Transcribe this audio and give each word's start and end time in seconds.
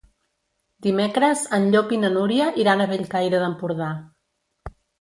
Dimecres 0.85 1.43
en 1.59 1.67
Llop 1.75 1.93
i 1.97 2.01
na 2.05 2.11
Núria 2.17 2.49
iran 2.65 2.81
a 2.81 2.89
Bellcaire 2.95 3.45
d'Empordà. 3.47 3.95